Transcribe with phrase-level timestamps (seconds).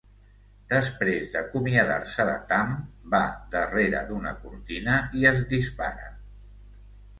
[0.69, 2.73] Després d'acomiadar-se de Tam,
[3.13, 3.21] va
[3.57, 6.11] darrere d'una cortina i es dispara.